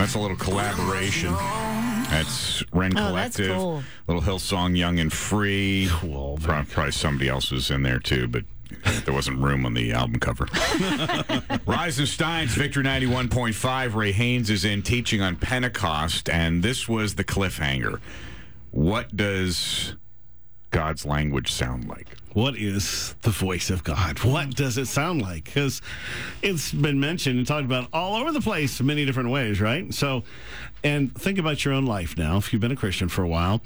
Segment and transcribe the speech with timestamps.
[0.00, 1.32] That's a little collaboration.
[1.32, 3.56] That's Ren Oh, that's Collective.
[3.56, 3.82] cool.
[4.06, 5.88] Little Hillsong Young and Free.
[5.90, 6.38] Cool.
[6.42, 8.44] Pro- Probably somebody else was in there too, but
[9.04, 10.46] there wasn't room on the album cover.
[11.66, 13.94] Rise and Steins, Victory 91.5.
[13.94, 18.00] Ray Haynes is in teaching on Pentecost, and this was the cliffhanger.
[18.70, 19.94] What does
[20.70, 22.16] God's language sound like?
[22.32, 24.20] What is the voice of God?
[24.20, 25.44] What does it sound like?
[25.44, 25.82] Because
[26.42, 29.92] it's been mentioned and talked about all over the place in many different ways, right?
[29.92, 30.22] So,
[30.82, 32.36] and think about your own life now.
[32.38, 33.60] If you've been a Christian for a while,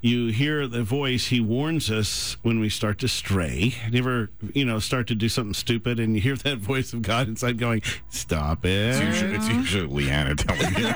[0.00, 1.26] you hear the voice.
[1.28, 3.74] He warns us when we start to stray.
[3.90, 7.02] You ever, you know, start to do something stupid and you hear that voice of
[7.02, 9.04] God inside going, Stop It's it.
[9.04, 10.88] usually, it's usually Leanna telling you.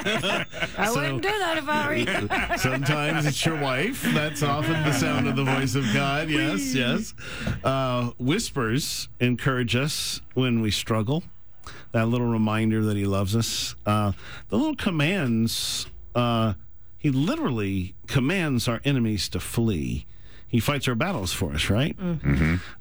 [0.78, 2.56] I So- wouldn't do that if I were you.
[2.58, 4.02] Sometimes it's your wife.
[4.14, 6.28] That's often the sound of the voice of God.
[6.30, 7.14] Yes, yes.
[7.64, 11.22] Uh, whispers encourage us when we struggle.
[11.92, 13.74] That little reminder that He loves us.
[13.86, 14.12] Uh,
[14.48, 16.54] the little commands, uh,
[16.98, 20.06] He literally commands our enemies to flee.
[20.48, 21.96] He fights our battles for us, right?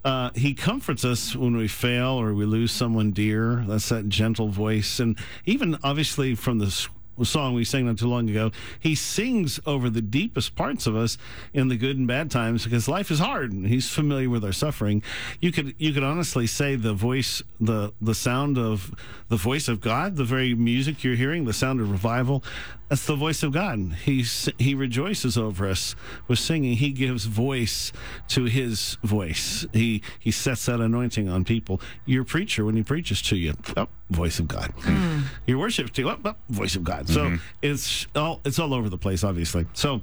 [0.04, 3.64] Uh, he comforts us when we fail or we lose someone dear.
[3.66, 5.00] That's that gentle voice.
[5.00, 6.90] And even obviously from the s-
[7.26, 11.18] song we sang not too long ago, he sings over the deepest parts of us
[11.54, 14.52] in the good and bad times because life is hard and he's familiar with our
[14.52, 15.04] suffering.
[15.40, 18.94] You could you could honestly say the voice the the sound of
[19.30, 22.44] the voice of God, the very music you're hearing, the sound of revival,
[22.92, 23.94] that's the voice of God.
[24.04, 24.26] He
[24.58, 25.96] he rejoices over us
[26.28, 26.74] with singing.
[26.74, 27.94] He gives voice
[28.28, 29.66] to his voice.
[29.72, 31.80] He he sets that anointing on people.
[32.06, 34.74] Your preacher when he preaches to you, oh, voice of God.
[34.80, 35.22] Hmm.
[35.48, 37.08] Your worship to you, oh, oh, voice of God.
[37.08, 37.36] So mm-hmm.
[37.62, 39.68] it's all it's all over the place, obviously.
[39.72, 40.02] So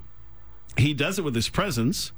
[0.78, 2.12] he does it with his presence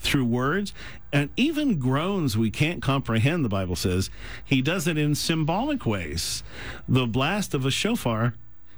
[0.00, 0.74] through words
[1.14, 4.10] and even groans we can't comprehend, the Bible says.
[4.44, 6.42] He does it in symbolic ways.
[6.86, 8.34] The blast of a shofar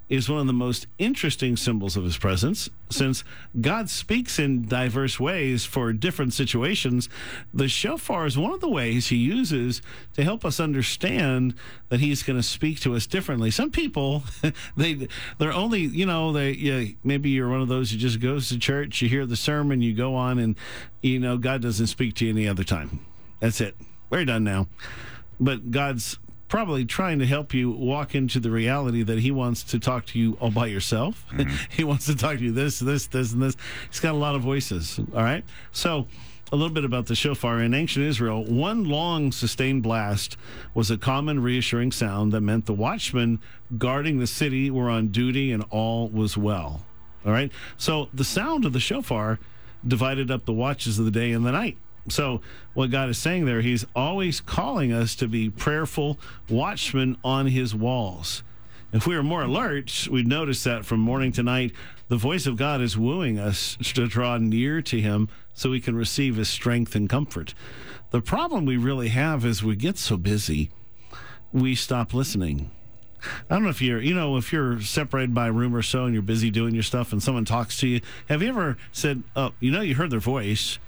[0.09, 2.69] is one of the most interesting symbols of his presence.
[2.91, 3.25] Since
[3.59, 7.09] God speaks in diverse ways for different situations,
[7.55, 9.81] the shofar is one of the ways he uses
[10.15, 11.55] to help us understand
[11.89, 13.51] that he's going to speak to us differently.
[13.51, 14.25] Some people,
[14.77, 15.09] they
[15.39, 18.59] they're only, you know, they yeah, maybe you're one of those who just goes to
[18.59, 20.57] church, you hear the sermon, you go on and
[21.01, 23.01] you know God doesn't speak to you any other time.
[23.41, 23.77] That's it.
[24.11, 24.69] We're done now.
[25.41, 26.19] But God's
[26.53, 30.19] probably trying to help you walk into the reality that he wants to talk to
[30.19, 31.25] you all by yourself.
[31.33, 31.55] Mm-hmm.
[31.71, 33.57] he wants to talk to you this, this, this, and this.
[33.89, 34.99] He's got a lot of voices.
[34.99, 35.43] All right.
[35.73, 36.07] So,
[36.53, 37.63] a little bit about the shofar.
[37.63, 40.37] In ancient Israel, one long sustained blast
[40.75, 43.41] was a common reassuring sound that meant the watchmen
[43.79, 46.85] guarding the city were on duty and all was well.
[47.25, 47.51] All right.
[47.79, 49.39] So, the sound of the shofar
[49.89, 51.79] divided up the watches of the day and the night.
[52.09, 52.41] So,
[52.75, 56.19] what God is saying there, He's always calling us to be prayerful
[56.49, 58.43] watchmen on His walls.
[58.93, 61.73] If we are more alert, we'd notice that from morning to night,
[62.09, 65.97] the voice of God is wooing us to draw near to Him so we can
[65.97, 67.55] receive His strength and comfort.
[68.11, 70.71] The problem we really have is we get so busy,
[71.53, 72.71] we stop listening.
[73.49, 76.05] I don't know if you're, you know, if you're separated by a room or so
[76.05, 78.01] and you're busy doing your stuff and someone talks to you.
[78.29, 80.79] Have you ever said, oh, you know, you heard their voice,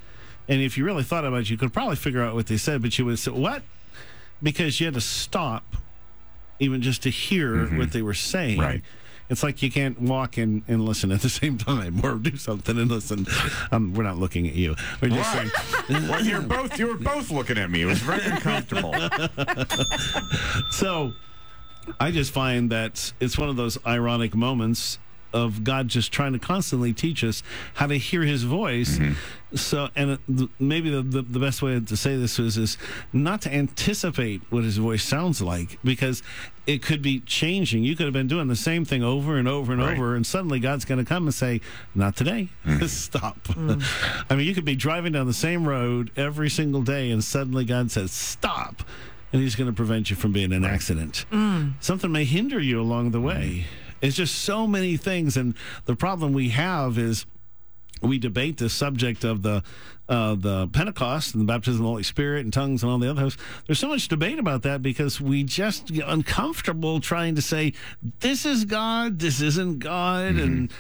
[0.49, 2.83] and if you really thought about it, you could probably figure out what they said,
[2.83, 3.63] but you would say, what?
[4.43, 5.77] Because you had to stop
[6.59, 8.61] even just to hear what they were saying.
[8.61, 8.83] Right.
[9.31, 12.79] It's like you can't walk and, and listen at the same time or do something
[12.79, 13.27] and listen.
[13.73, 14.77] Um, we're not looking at you.
[15.01, 15.51] We're just saying,
[16.09, 17.83] well, you're both you were both looking at me.
[17.83, 18.95] It was very uncomfortable.
[20.71, 21.13] So
[22.01, 24.99] I just find that it's one of those ironic moments
[25.35, 27.43] of God just trying to constantly teach us
[27.75, 28.99] how to hear his voice.
[28.99, 29.57] Mm-hmm.
[29.57, 30.19] So, and
[30.59, 32.79] maybe the, the, the best way to say this is, is
[33.13, 36.23] not to anticipate what his voice sounds like because
[36.67, 37.85] it could be changing.
[37.85, 39.97] You could have been doing the same thing over and over and Right.
[39.97, 41.61] over, and suddenly God's going to come and say,
[41.95, 42.49] Not today.
[42.65, 42.87] Mm-hmm.
[42.87, 43.39] Stop.
[43.55, 43.83] Mm.
[44.29, 47.65] I mean, you could be driving down the same road every single day, and suddenly
[47.65, 48.83] God says, Stop
[49.33, 51.27] and he's going to prevent you from being an accident.
[51.33, 51.73] Mm.
[51.81, 53.67] Something may hinder you along the way.
[54.05, 55.55] It's just so many things, and
[55.87, 57.25] the problem we have is
[58.03, 59.63] we debate the subject of the
[60.07, 63.09] uh, the Pentecost and the baptism of the Holy Spirit and tongues and all the
[63.09, 63.39] other others.
[63.67, 67.73] There's so much debate about that because we just get uncomfortable trying to say
[68.21, 70.71] this is God, this isn't God, and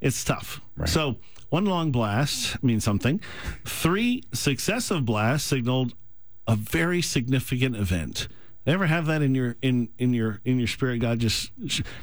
[0.00, 0.60] it's tough.
[0.86, 1.16] So
[1.50, 3.20] one long blast means something.
[3.64, 5.94] Three successive blasts signaled
[6.46, 8.28] a very significant event.
[8.66, 10.98] Ever have that in your in in your in your spirit?
[10.98, 11.50] God just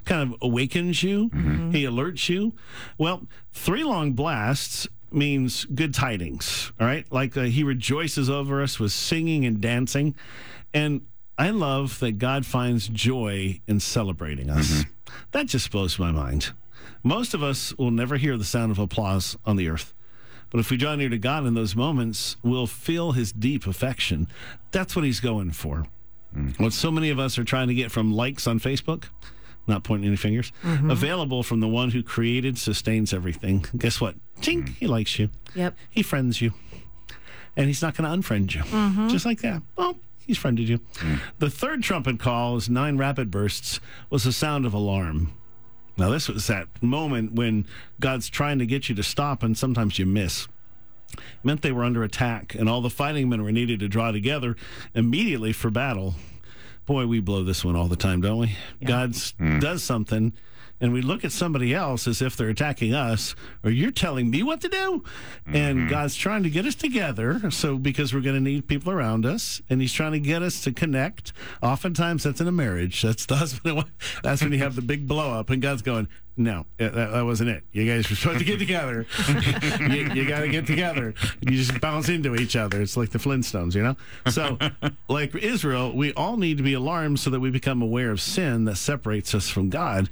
[0.06, 1.30] kind of awakens you.
[1.72, 2.54] He alerts you.
[2.98, 6.72] Well, three long blasts means good tidings.
[6.80, 10.16] All right, like uh, He rejoices over us with singing and dancing,
[10.74, 11.02] and
[11.38, 14.84] I love that God finds joy in celebrating us.
[15.31, 16.51] That just blows my mind.
[17.04, 19.94] Most of us will never hear the sound of applause on the earth.
[20.50, 24.28] But if we draw near to God in those moments, we'll feel his deep affection.
[24.72, 25.86] That's what he's going for.
[26.36, 26.64] Mm-hmm.
[26.64, 29.06] What so many of us are trying to get from likes on Facebook,
[29.68, 30.92] not pointing any fingers, mm-hmm.
[30.92, 33.66] available from the one who created, sustains everything.
[33.78, 34.16] Guess what?
[34.42, 34.74] Tink, mm-hmm.
[34.74, 35.30] he likes you.
[35.56, 35.76] Yep.
[35.90, 36.54] He friends you.
[37.56, 39.10] And he's not going to unfriend you.
[39.10, 39.62] Just like that.
[39.78, 40.80] Well, he's friended you.
[40.96, 41.22] Mm.
[41.40, 43.80] The third trumpet call is nine rapid bursts
[44.10, 45.34] was the sound of alarm.
[45.98, 47.66] Now, this was that moment when
[48.02, 50.50] God's trying to get you to stop, and sometimes you miss.
[51.13, 54.12] It meant they were under attack, and all the fighting men were needed to draw
[54.12, 54.56] together
[54.94, 56.16] immediately for battle.
[56.86, 58.56] Boy, we blow this one all the time, don't we?
[58.84, 59.60] God hmm.
[59.60, 60.34] does something,
[60.81, 64.44] and we look at somebody else as if they're attacking us, or you're telling me
[64.44, 65.04] what to do.
[65.45, 65.89] And mm-hmm.
[65.89, 69.62] God's trying to get us together, so because we're going to need people around us,
[69.69, 71.33] and He's trying to get us to connect.
[71.62, 73.01] Oftentimes, that's in a marriage.
[73.01, 73.77] That's the husband.
[73.77, 74.19] wife.
[74.24, 77.50] That's when you have the big blow up, and God's going, "No, that, that wasn't
[77.50, 77.63] it.
[77.72, 79.06] You guys were supposed to get together.
[79.80, 81.13] you you got to get together.
[81.42, 82.81] You just bounce into each other.
[82.81, 83.95] It's like the Flintstones, you know.
[84.30, 84.57] So,
[85.07, 88.66] like Israel, we all need to be alarmed so that we become aware of sin
[88.66, 90.10] that separates us from God.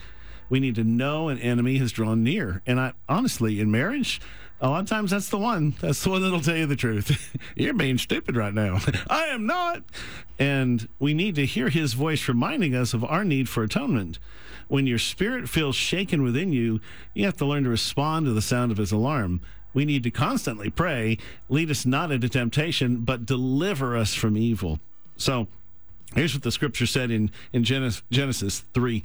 [0.49, 2.61] We need to know an enemy has drawn near.
[2.65, 4.21] And I honestly, in marriage,
[4.61, 5.75] a lot of times that's the one.
[5.81, 7.37] That's the one that'll tell you the truth.
[7.55, 8.79] You're being stupid right now.
[9.09, 9.83] I am not.
[10.39, 14.19] And we need to hear his voice reminding us of our need for atonement.
[14.69, 16.79] When your spirit feels shaken within you,
[17.13, 19.41] you have to learn to respond to the sound of his alarm.
[19.73, 21.17] We need to constantly pray,
[21.49, 24.79] lead us not into temptation, but deliver us from evil.
[25.17, 25.47] So
[26.15, 29.03] here's what the scripture said in, in Genesis, Genesis 3.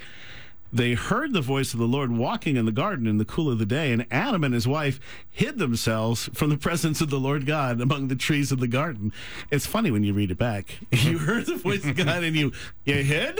[0.71, 3.57] They heard the voice of the Lord walking in the garden in the cool of
[3.57, 4.99] the day, and Adam and his wife
[5.29, 9.11] hid themselves from the presence of the Lord God among the trees of the garden.
[9.49, 10.79] It's funny when you read it back.
[11.09, 12.51] You heard the voice of God and you
[12.85, 13.39] you hid?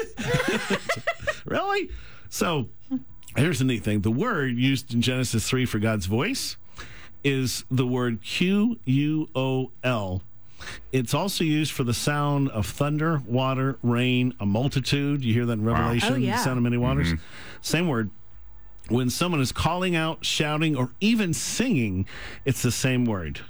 [1.45, 1.91] really?
[2.29, 2.69] So
[3.35, 4.01] here's the neat thing.
[4.01, 6.57] The word used in Genesis 3 for God's voice
[7.23, 10.23] is the word Q U O L.
[10.91, 15.23] It's also used for the sound of thunder, water, rain, a multitude.
[15.23, 16.37] You hear that in Revelation, Oh, yeah.
[16.37, 17.13] the sound of many waters.
[17.61, 18.09] Same word.
[18.89, 22.07] When someone is calling out, shouting, or even singing,
[22.45, 23.41] it's the same word.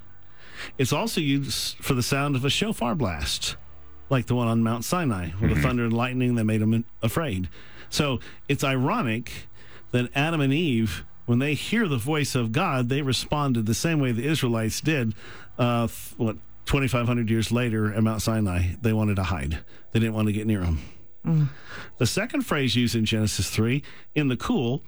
[0.77, 3.55] It's also used for the sound of a shofar blast,
[4.09, 7.47] like the one on Mount Sinai, with the thunder and lightning that made them afraid.
[7.89, 8.19] So
[8.49, 9.47] it's ironic
[9.91, 13.99] that Adam and Eve, when they hear the voice of God, they responded the same
[14.01, 15.15] way the Israelites did.
[15.57, 16.35] Uh, what
[16.69, 19.57] 2,500 years later at Mount Sinai, they wanted to hide.
[19.91, 20.77] They didn't want to get near him.
[21.25, 21.49] Mm.
[21.97, 23.81] The second phrase used in Genesis 3
[24.13, 24.83] in the cool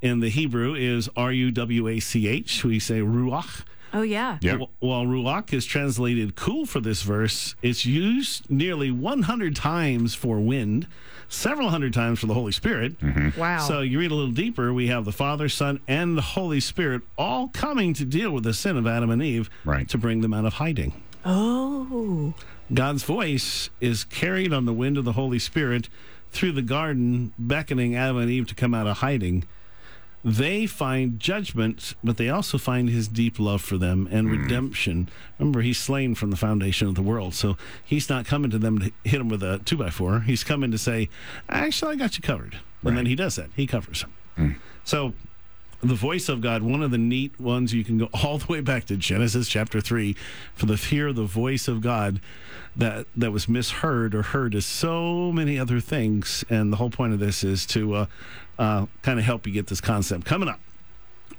[0.00, 2.64] in the Hebrew is R U W A C H.
[2.64, 3.64] We say ruach.
[3.92, 4.38] Oh yeah.
[4.40, 4.60] Yep.
[4.60, 10.40] Wh- While ruach is translated cool for this verse, it's used nearly 100 times for
[10.40, 10.86] wind,
[11.28, 12.98] several hundred times for the Holy Spirit.
[13.00, 13.38] Mm-hmm.
[13.38, 13.58] Wow.
[13.58, 17.02] So you read a little deeper, we have the Father, Son, and the Holy Spirit
[17.18, 19.86] all coming to deal with the sin of Adam and Eve Right.
[19.90, 21.02] to bring them out of hiding.
[21.26, 22.34] Oh.
[22.72, 25.88] God's voice is carried on the wind of the Holy Spirit
[26.30, 29.44] through the garden, beckoning Adam and Eve to come out of hiding.
[30.24, 34.42] They find judgment, but they also find his deep love for them and hmm.
[34.42, 35.08] redemption.
[35.38, 38.80] Remember, he's slain from the foundation of the world, so he's not coming to them
[38.80, 40.20] to hit them with a two by four.
[40.20, 41.08] He's coming to say,
[41.48, 43.50] "Actually, I got you covered," and then he does that.
[43.54, 44.12] He covers them.
[44.34, 44.50] Hmm.
[44.82, 45.14] So
[45.82, 48.60] the voice of God, one of the neat ones you can go all the way
[48.60, 50.14] back to Genesis chapter 3
[50.54, 52.20] for the fear of the voice of God
[52.74, 57.14] that that was misheard or heard as so many other things and the whole point
[57.14, 58.06] of this is to uh,
[58.58, 60.60] uh, kind of help you get this concept coming up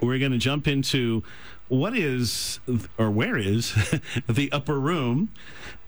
[0.02, 1.24] we're going to jump into
[1.68, 2.60] what is
[2.98, 3.74] or where is
[4.28, 5.30] the upper room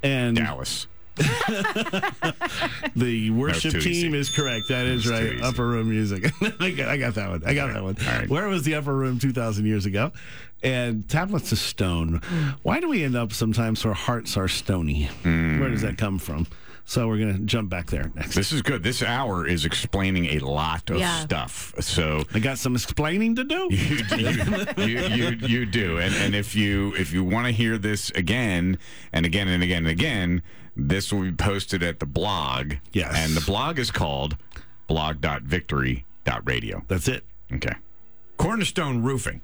[0.03, 0.87] and Dallas.
[2.95, 4.17] the worship too team easy.
[4.17, 4.67] is correct.
[4.69, 5.41] That is too right.
[5.41, 6.31] Upper room music.
[6.59, 7.43] I, got, I got that one.
[7.45, 7.95] I got that one.
[8.07, 8.29] All right.
[8.29, 10.11] Where was the upper room 2,000 years ago?
[10.61, 12.21] And tablets of stone.
[12.63, 15.05] Why do we end up sometimes our hearts are stony?
[15.23, 15.59] Hmm.
[15.59, 16.47] Where does that come from?
[16.83, 18.33] So we're going to jump back there next.
[18.33, 18.81] This is good.
[18.81, 21.19] This hour is explaining a lot of Yeah.
[21.19, 21.75] stuff.
[21.81, 23.67] So I got some explaining to do.
[23.71, 25.99] you, you, you, you, you do.
[25.99, 28.79] And, and if you if you want to hear this again
[29.13, 30.41] and again and again and again,
[30.87, 32.75] this will be posted at the blog.
[32.93, 33.13] Yes.
[33.15, 34.37] And the blog is called
[34.87, 36.83] blog.victory.radio.
[36.87, 37.23] That's it.
[37.53, 37.75] Okay.
[38.37, 39.41] Cornerstone Roofing